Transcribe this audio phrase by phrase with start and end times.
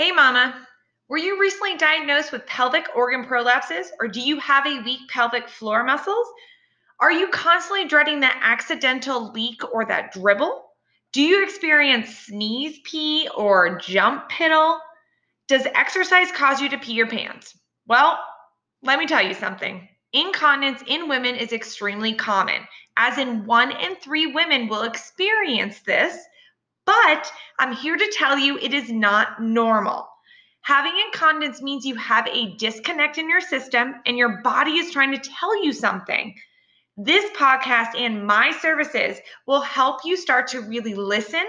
[0.00, 0.66] Hey, Mama.
[1.10, 5.46] Were you recently diagnosed with pelvic organ prolapses, or do you have a weak pelvic
[5.46, 6.26] floor muscles?
[7.00, 10.64] Are you constantly dreading that accidental leak or that dribble?
[11.12, 14.78] Do you experience sneeze pee or jump piddle?
[15.48, 17.54] Does exercise cause you to pee your pants?
[17.86, 18.18] Well,
[18.82, 19.86] let me tell you something.
[20.14, 26.16] Incontinence in women is extremely common, as in one in three women will experience this,
[26.86, 30.08] but I'm here to tell you it is not normal.
[30.62, 35.12] Having incontinence means you have a disconnect in your system and your body is trying
[35.12, 36.34] to tell you something.
[36.96, 41.44] This podcast and my services will help you start to really listen,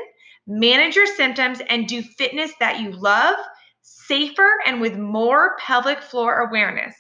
[0.48, 3.36] manage your symptoms, and do fitness that you love
[3.82, 6.96] safer and with more pelvic floor awareness.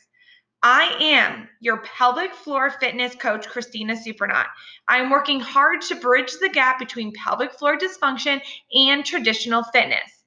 [0.63, 4.45] I am your pelvic floor fitness coach, Christina Supernaut.
[4.87, 8.39] I'm working hard to bridge the gap between pelvic floor dysfunction
[8.71, 10.23] and traditional fitness.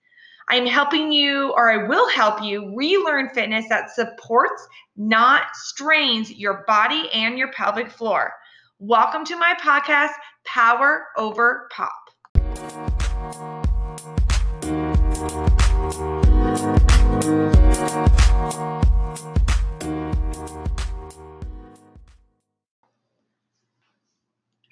[0.48, 6.64] I'm helping you, or I will help you, relearn fitness that supports, not strains your
[6.66, 8.32] body and your pelvic floor.
[8.80, 12.10] Welcome to my podcast, Power Over Pop.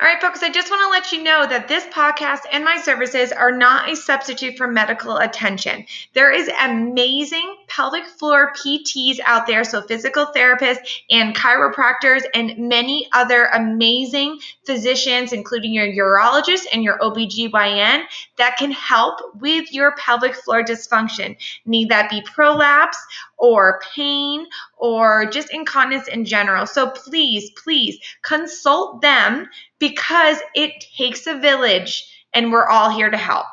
[0.03, 2.77] All right, folks, I just want to let you know that this podcast and my
[2.81, 5.87] services are not a substitute for medical attention.
[6.13, 13.09] There is amazing pelvic floor PTs out there, so physical therapists and chiropractors and many
[13.13, 18.03] other amazing physicians, including your urologist and your OBGYN,
[18.39, 21.37] that can help with your pelvic floor dysfunction.
[21.65, 22.97] Need that be prolapse
[23.43, 24.47] or pain
[24.79, 26.65] or just incontinence in general.
[26.65, 29.49] So please, please consult them
[29.81, 33.49] because it takes a village and we're all here to help.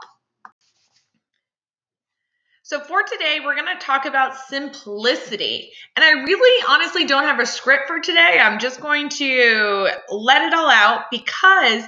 [2.61, 5.71] So, for today, we're going to talk about simplicity.
[5.95, 8.37] And I really honestly don't have a script for today.
[8.39, 11.83] I'm just going to let it all out because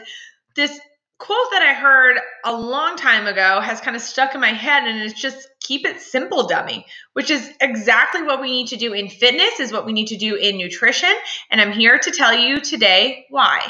[0.56, 0.79] this
[1.21, 4.87] quote that I heard a long time ago has kind of stuck in my head
[4.87, 6.83] and it's just keep it simple dummy,
[7.13, 10.17] which is exactly what we need to do in fitness is what we need to
[10.17, 11.13] do in nutrition
[11.51, 13.61] and I'm here to tell you today why.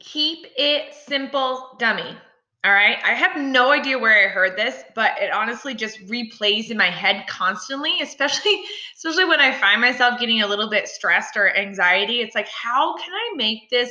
[0.00, 2.16] Keep it simple, dummy.
[2.64, 2.98] All right.
[3.04, 6.90] I have no idea where I heard this, but it honestly just replays in my
[6.90, 8.62] head constantly, especially
[8.94, 12.20] especially when I find myself getting a little bit stressed or anxiety.
[12.20, 13.90] It's like, how can I make this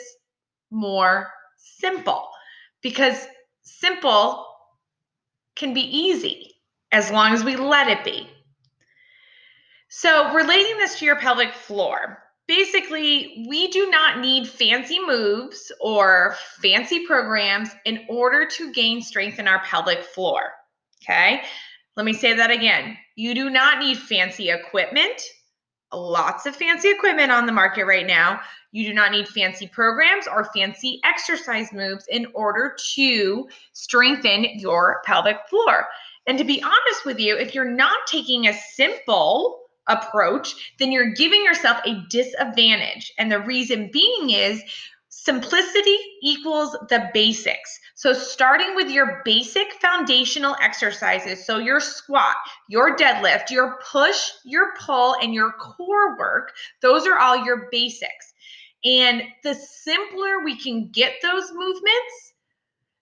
[0.70, 2.30] more simple?
[2.82, 3.28] Because
[3.62, 4.48] simple
[5.56, 6.54] can be easy
[6.94, 8.30] as long as we let it be.
[9.90, 16.36] So, relating this to your pelvic floor, basically, we do not need fancy moves or
[16.62, 20.52] fancy programs in order to gain strength in our pelvic floor.
[21.04, 21.42] Okay.
[21.96, 22.98] Let me say that again.
[23.16, 25.22] You do not need fancy equipment.
[25.94, 28.40] Lots of fancy equipment on the market right now.
[28.72, 35.02] You do not need fancy programs or fancy exercise moves in order to strengthen your
[35.06, 35.88] pelvic floor.
[36.28, 41.14] And to be honest with you, if you're not taking a simple approach, then you're
[41.14, 43.12] giving yourself a disadvantage.
[43.18, 44.62] And the reason being is
[45.10, 47.80] simplicity equals the basics.
[47.96, 52.36] So, starting with your basic foundational exercises, so your squat,
[52.70, 58.34] your deadlift, your push, your pull, and your core work, those are all your basics.
[58.84, 62.34] And the simpler we can get those movements,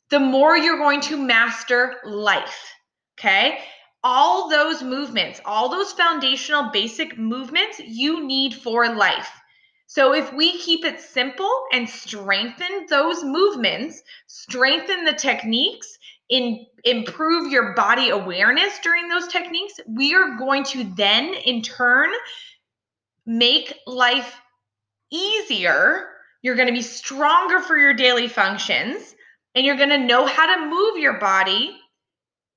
[0.09, 2.73] the more you're going to master life.
[3.17, 3.59] Okay
[4.03, 9.29] all those movements, all those foundational basic movements you need for life.
[9.87, 15.97] So if we keep it simple and strengthen those movements, strengthen the techniques,
[16.29, 22.11] in improve your body awareness during those techniques, we are going to then in turn
[23.25, 24.39] make life
[25.11, 26.07] easier.
[26.41, 29.15] You're going to be stronger for your daily functions
[29.55, 31.75] and you're going to know how to move your body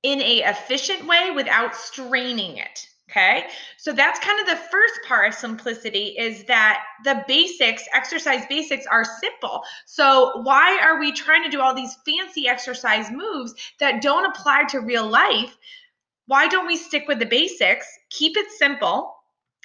[0.03, 3.45] in a efficient way without straining it okay?
[3.77, 8.87] So that's kind of the first part of simplicity is that the basics exercise basics
[8.87, 9.63] are simple.
[9.87, 14.65] So why are we trying to do all these fancy exercise moves that don't apply
[14.71, 15.57] to real life?
[16.27, 19.15] Why don't we stick with the basics keep it simple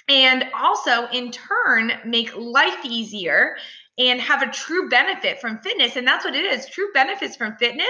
[0.08, 3.56] and also in turn make life easier
[3.98, 5.96] and have a true benefit from fitness.
[5.96, 6.66] And that's what it is.
[6.66, 7.86] True benefits from fitness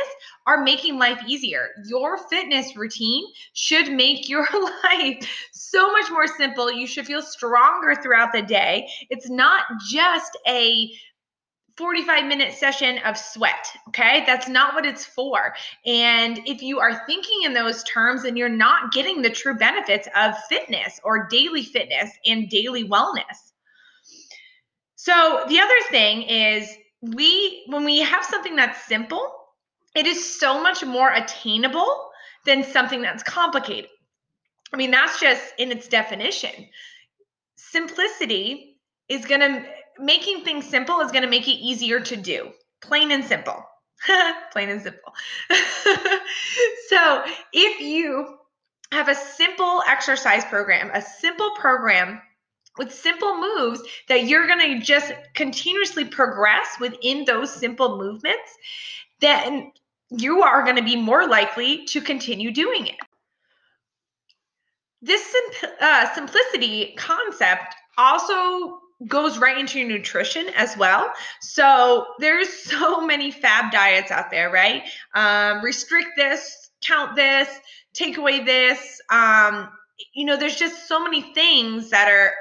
[0.47, 1.69] are making life easier.
[1.87, 4.47] Your fitness routine should make your
[4.85, 6.73] life so much more simple.
[6.73, 8.89] You should feel stronger throughout the day.
[9.11, 10.91] It's not just a
[11.77, 13.71] 45 minute session of sweat.
[13.89, 14.25] Okay.
[14.27, 15.55] That's not what it's for.
[15.87, 20.09] And if you are thinking in those terms, and you're not getting the true benefits
[20.17, 23.53] of fitness or daily fitness and daily wellness.
[24.99, 26.69] So the other thing is
[27.01, 29.33] we, when we have something that's simple,
[29.95, 32.11] it is so much more attainable
[32.45, 33.91] than something that's complicated.
[34.73, 36.51] I mean, that's just in its definition.
[37.55, 39.65] Simplicity is going to
[40.01, 42.51] making things simple is going to make it easier to do.
[42.81, 43.65] Plain and simple.
[44.53, 45.15] Plain and simple.
[46.89, 47.23] so,
[47.53, 48.37] if you
[48.91, 52.21] have a simple exercise program, a simple program
[52.79, 58.57] with simple moves that you're going to just continuously progress within those simple movements,
[59.21, 59.73] then
[60.11, 62.97] you are going to be more likely to continue doing it.
[65.03, 65.35] This
[65.81, 71.13] uh, simplicity concept also goes right into your nutrition as well.
[71.41, 74.83] So there's so many fab diets out there, right?
[75.15, 77.49] Um, restrict this, count this,
[77.93, 79.01] take away this.
[79.11, 79.69] Um,
[80.15, 82.33] you know, there's just so many things that are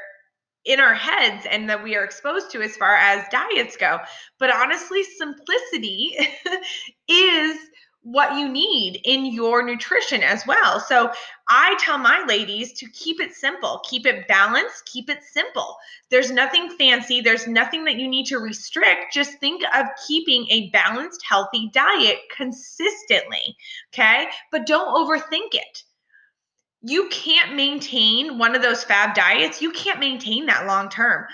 [0.68, 4.00] in our heads and that we are exposed to as far as diets go.
[4.38, 6.18] But honestly, simplicity
[7.08, 7.58] is
[8.04, 10.80] what you need in your nutrition as well.
[10.80, 11.12] So
[11.50, 15.75] I tell my ladies to keep it simple, keep it balanced, keep it simple.
[16.10, 19.14] There's nothing fancy, there's nothing that you need to restrict.
[19.14, 23.58] Just think of keeping a balanced, healthy diet consistently.
[23.94, 24.28] Okay.
[24.52, 25.84] But don't overthink it.
[26.82, 31.26] You can't maintain one of those fab diets, you can't maintain that long term.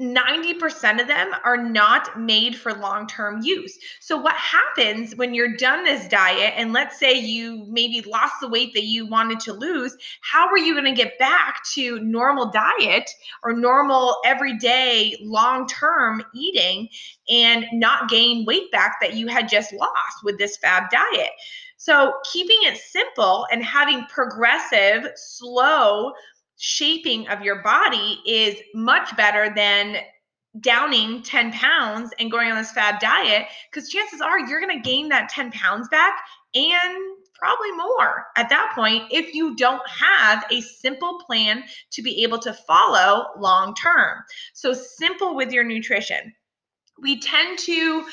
[0.00, 3.78] 90% of them are not made for long term use.
[4.00, 8.48] So, what happens when you're done this diet, and let's say you maybe lost the
[8.48, 12.50] weight that you wanted to lose, how are you going to get back to normal
[12.50, 13.08] diet
[13.44, 16.88] or normal everyday long term eating
[17.28, 21.30] and not gain weight back that you had just lost with this fab diet?
[21.84, 26.14] So, keeping it simple and having progressive, slow,
[26.56, 29.98] shaping of your body is much better than
[30.60, 34.88] downing 10 pounds and going on this fad diet because chances are you're going to
[34.88, 36.20] gain that 10 pounds back
[36.54, 36.96] and
[37.34, 42.38] probably more at that point if you don't have a simple plan to be able
[42.38, 44.20] to follow long term.
[44.54, 46.32] So, simple with your nutrition.
[47.02, 48.06] We tend to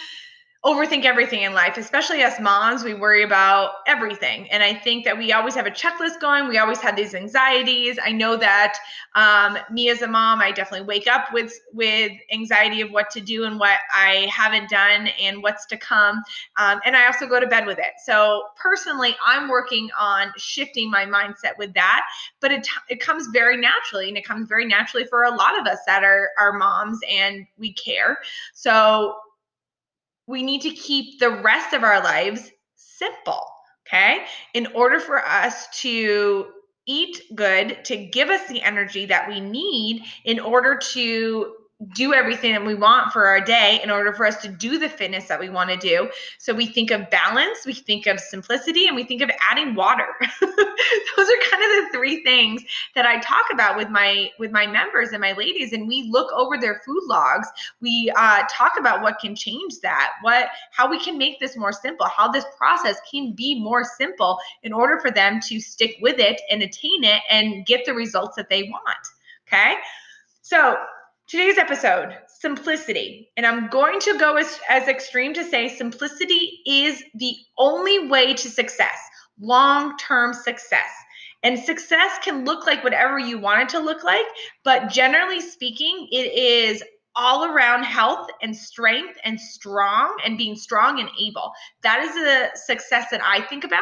[0.64, 2.84] overthink everything in life, especially as moms.
[2.84, 4.48] We worry about everything.
[4.52, 6.48] And I think that we always have a checklist going.
[6.48, 7.98] We always have these anxieties.
[8.04, 8.78] I know that
[9.16, 13.22] um, me as a mom, I definitely wake up with with anxiety of what to
[13.22, 16.22] do and what I haven't done and what's to come.
[16.58, 17.94] Um, and I also go to bed with it.
[18.06, 22.06] So personally, I'm working on shifting my mindset with that.
[22.40, 24.10] But it, it comes very naturally.
[24.10, 27.48] And it comes very naturally for a lot of us that are, are moms and
[27.58, 28.20] we care.
[28.54, 29.16] So
[30.32, 33.46] we need to keep the rest of our lives simple.
[33.88, 34.26] Okay.
[34.54, 36.48] In order for us to
[36.88, 41.56] eat good, to give us the energy that we need in order to
[41.94, 44.88] do everything that we want for our day in order for us to do the
[44.88, 46.10] fitness that we want to do.
[46.38, 50.06] So we think of balance, we think of simplicity, and we think of adding water.
[50.42, 50.50] Those
[51.30, 52.64] are kind of the three things
[52.94, 55.74] that I talk about with my with my members and my ladies.
[55.74, 57.48] And we look over their food logs.
[57.82, 61.72] We uh, talk about what can change that, what how we can make this more
[61.72, 66.20] simple, how this process can be more simple in order for them to stick with
[66.20, 69.08] it and attain it and get the results that they want.
[69.48, 69.76] Okay.
[70.44, 70.78] So
[71.32, 73.32] Today's episode, simplicity.
[73.38, 78.34] And I'm going to go as, as extreme to say simplicity is the only way
[78.34, 78.98] to success,
[79.40, 80.90] long term success.
[81.42, 84.26] And success can look like whatever you want it to look like,
[84.66, 86.84] but generally speaking, it is
[87.16, 91.54] all around health and strength and strong and being strong and able.
[91.82, 93.80] That is a success that I think about.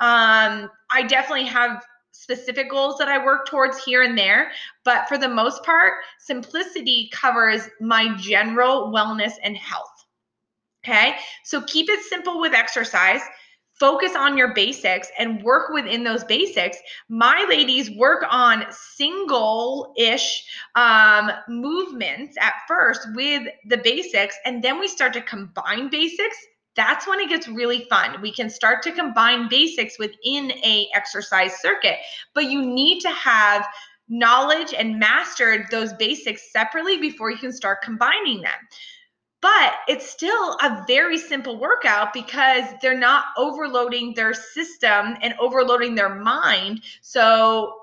[0.00, 4.52] Um, I definitely have specific goals that I work towards here and there.
[4.84, 9.88] But for the most part, simplicity covers my general wellness and health.
[10.84, 11.16] Okay.
[11.44, 13.20] So keep it simple with exercise.
[13.74, 16.76] Focus on your basics and work within those basics.
[17.08, 20.44] My ladies work on single ish
[20.76, 26.36] um, movements at first with the basics, and then we start to combine basics
[26.76, 28.20] that's when it gets really fun.
[28.22, 31.96] We can start to combine basics within a exercise circuit,
[32.34, 33.66] but you need to have
[34.08, 38.68] knowledge and mastered those basics separately before you can start combining them.
[39.40, 45.94] but it's still a very simple workout because they're not overloading their system and overloading
[45.96, 46.80] their mind.
[47.02, 47.74] So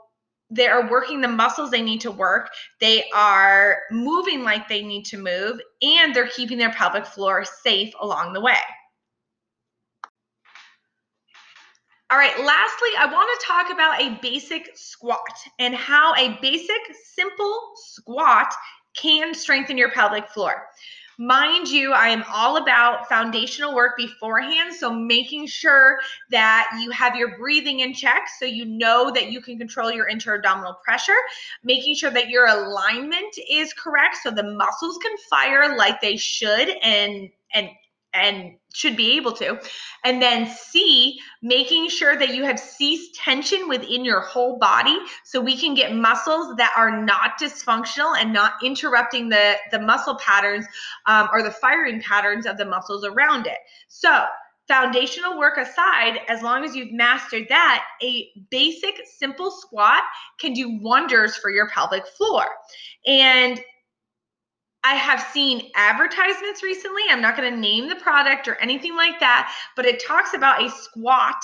[0.50, 5.04] they are working the muscles they need to work, they are moving like they need
[5.06, 8.58] to move, and they're keeping their pelvic floor safe along the way.
[12.12, 15.20] All right, lastly, I want to talk about a basic squat
[15.60, 16.80] and how a basic,
[17.14, 18.52] simple squat
[18.96, 20.66] can strengthen your pelvic floor.
[21.20, 24.74] Mind you, I am all about foundational work beforehand.
[24.74, 26.00] So, making sure
[26.32, 30.08] that you have your breathing in check so you know that you can control your
[30.08, 31.18] intra-abdominal pressure,
[31.64, 36.70] making sure that your alignment is correct so the muscles can fire like they should
[36.82, 37.70] and and
[38.14, 39.60] and should be able to.
[40.04, 45.42] And then C, making sure that you have ceased tension within your whole body so
[45.42, 50.66] we can get muscles that are not dysfunctional and not interrupting the, the muscle patterns
[51.06, 53.58] um, or the firing patterns of the muscles around it.
[53.88, 54.26] So,
[54.68, 60.04] foundational work aside, as long as you've mastered that, a basic simple squat
[60.40, 62.46] can do wonders for your pelvic floor.
[63.08, 63.60] And
[64.84, 67.04] I have seen advertisements recently.
[67.10, 70.64] I'm not going to name the product or anything like that, but it talks about
[70.64, 71.42] a squat,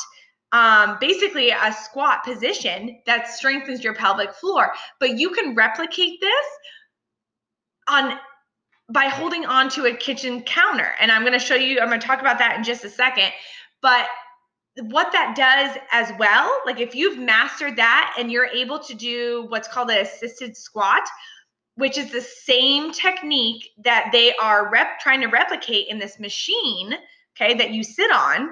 [0.51, 4.71] um, basically a squat position that strengthens your pelvic floor.
[4.99, 6.45] But you can replicate this
[7.89, 8.17] on
[8.89, 10.93] by holding onto a kitchen counter.
[10.99, 12.89] And I'm going to show you, I'm going to talk about that in just a
[12.89, 13.31] second.
[13.81, 14.07] But
[14.89, 19.45] what that does as well, like if you've mastered that and you're able to do
[19.49, 21.01] what's called an assisted squat,
[21.75, 26.93] which is the same technique that they are rep trying to replicate in this machine,
[27.35, 28.49] okay, that you sit on.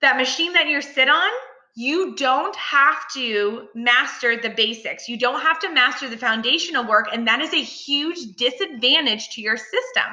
[0.00, 1.30] That machine that you sit on,
[1.76, 5.08] you don't have to master the basics.
[5.08, 7.08] You don't have to master the foundational work.
[7.12, 10.04] And that is a huge disadvantage to your system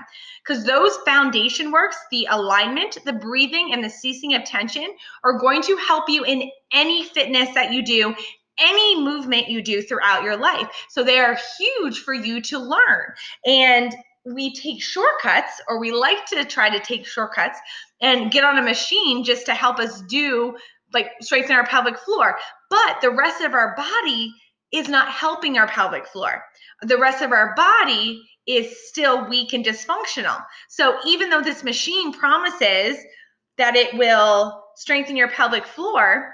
[0.46, 4.88] because those foundation works, the alignment, the breathing, and the ceasing of tension
[5.24, 8.15] are going to help you in any fitness that you do
[8.60, 10.68] any movement you do throughout your life.
[10.90, 13.14] So they are huge for you to learn.
[13.46, 13.96] And
[14.26, 17.60] we take shortcuts, or we like to try to take shortcuts
[18.02, 20.56] and get on a machine just to help us do
[20.94, 22.38] like strengthen our pelvic floor.
[22.70, 24.34] But the rest of our body
[24.72, 26.44] is not helping our pelvic floor.
[26.82, 30.42] The rest of our body is still weak and dysfunctional.
[30.70, 32.98] So even though this machine promises
[33.58, 36.34] that it will strengthen your pelvic floor,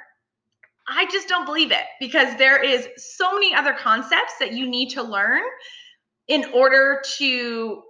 [0.88, 4.90] I just don't believe it because there is so many other concepts that you need
[4.90, 5.42] to learn
[6.28, 7.84] in order to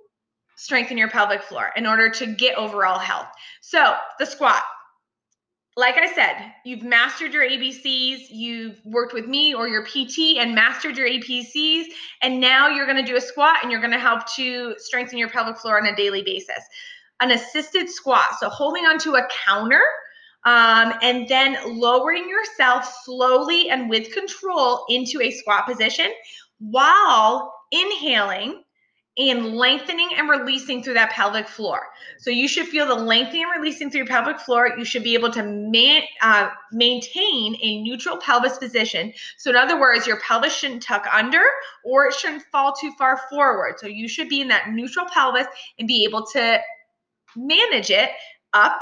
[0.58, 3.28] strengthen your pelvic floor, in order to get overall health.
[3.62, 4.62] So, the squat.
[5.76, 10.54] Like I said, you've mastered your ABCs, you've worked with me or your PT and
[10.54, 11.86] mastered your ABCs,
[12.22, 15.18] and now you're going to do a squat and you're going to help to strengthen
[15.18, 16.64] your pelvic floor on a daily basis.
[17.22, 19.82] An assisted squat, so holding onto a counter
[20.46, 26.08] um, and then lowering yourself slowly and with control into a squat position
[26.60, 28.64] while inhaling
[29.18, 31.82] and lengthening and releasing through that pelvic floor.
[32.18, 34.72] So you should feel the lengthening and releasing through your pelvic floor.
[34.76, 39.14] You should be able to man, uh, maintain a neutral pelvis position.
[39.38, 41.44] So in other words, your pelvis shouldn't tuck under
[41.86, 43.76] or it shouldn't fall too far forward.
[43.80, 45.48] So you should be in that neutral pelvis
[45.78, 46.60] and be able to
[47.36, 48.10] manage it
[48.54, 48.82] up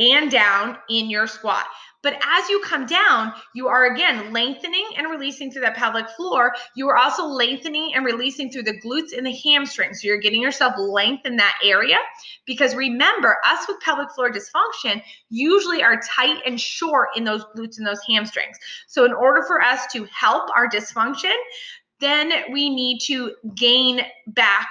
[0.00, 1.66] and down in your squat.
[2.02, 6.54] But as you come down, you are again lengthening and releasing through that pelvic floor.
[6.74, 10.00] You are also lengthening and releasing through the glutes and the hamstrings.
[10.00, 11.98] So you're getting yourself length in that area.
[12.46, 17.76] Because remember, us with pelvic floor dysfunction usually are tight and short in those glutes
[17.76, 18.56] and those hamstrings.
[18.88, 21.34] So in order for us to help our dysfunction,
[22.00, 24.68] then we need to gain back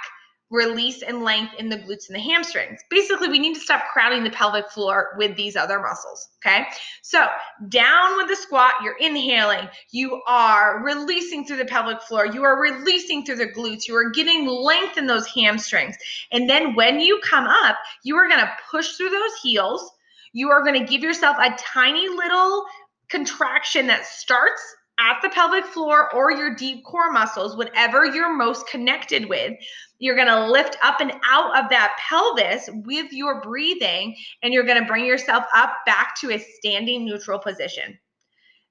[0.50, 2.80] release and length in the glutes and the hamstrings.
[2.90, 6.28] Basically, we need to stop crowding the pelvic floor with these other muscles.
[6.44, 6.66] Okay.
[7.02, 7.26] So,
[7.68, 12.60] down with the squat, you're inhaling, you are releasing through the pelvic floor, you are
[12.60, 15.96] releasing through the glutes, you are getting length in those hamstrings.
[16.32, 19.88] And then when you come up, you are going to push through those heels.
[20.32, 22.64] You are going to give yourself a tiny little
[23.08, 24.62] contraction that starts
[25.00, 29.54] at the pelvic floor or your deep core muscles, whatever you're most connected with.
[29.98, 34.64] You're going to lift up and out of that pelvis with your breathing, and you're
[34.64, 37.98] going to bring yourself up back to a standing neutral position.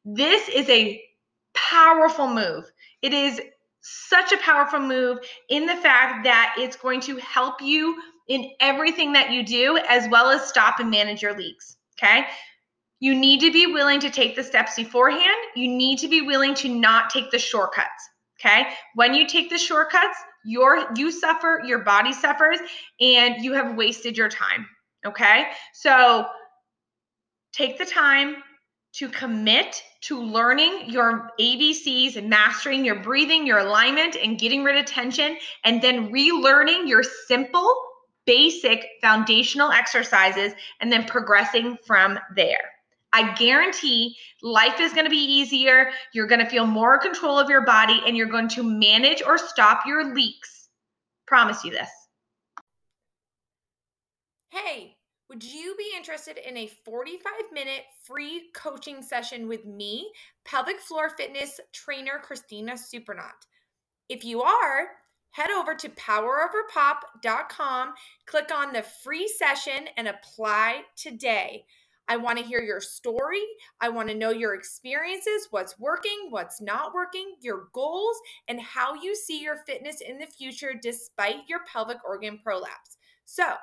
[0.06, 1.02] This is a
[1.54, 2.72] powerful move.
[3.02, 3.42] It is
[3.82, 5.20] such a powerful move
[5.50, 7.96] in the fact that it's going to help you
[8.28, 11.78] in everything that you do, as well as stop and manage your leaks.
[12.02, 12.26] Okay.
[13.00, 15.38] You need to be willing to take the steps beforehand.
[15.56, 18.10] You need to be willing to not take the shortcuts.
[18.40, 18.68] Okay.
[18.96, 22.60] When you take the shortcuts, your you suffer, your body suffers,
[23.02, 24.66] and you have wasted your time.
[25.06, 25.48] Okay?
[25.74, 26.26] So
[27.54, 28.38] take the time
[28.94, 34.78] to commit to learning your ABCs and mastering your breathing, your alignment, and getting rid
[34.78, 37.72] of tension, and then relearning your simple,
[38.26, 42.72] basic foundational exercises, and then progressing from there.
[43.14, 45.92] I guarantee life is going to be easier.
[46.14, 49.38] You're going to feel more control of your body and you're going to manage or
[49.38, 50.70] stop your leaks.
[51.26, 51.90] Promise you this.
[54.52, 54.96] Hey,
[55.30, 60.12] would you be interested in a 45 minute free coaching session with me,
[60.44, 63.46] pelvic floor fitness trainer Christina Supernaut?
[64.10, 64.88] If you are,
[65.32, 67.94] head over to poweroverpop.com,
[68.26, 71.66] click on the free session, and apply today.
[72.10, 73.44] I want to hear your story.
[73.80, 78.96] I want to know your experiences, what's working, what's not working, your goals, and how
[78.96, 82.98] you see your fitness in the future despite your pelvic organ prolapse.
[83.26, 83.54] So,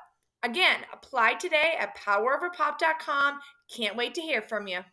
[0.45, 3.41] again, apply today at poweroverpop.com.
[3.69, 4.85] Can't wait to hear from you.